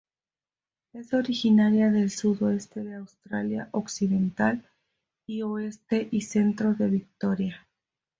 [0.93, 4.65] Es originaria del sudeste de Australia Occidental
[5.27, 7.67] y oeste y centro de Victoria.